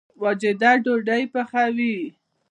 [0.21, 1.95] واجده ډوډۍ پخوي